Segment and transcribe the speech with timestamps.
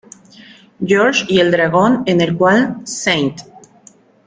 [0.83, 3.35] George y el dragón, en el cual St.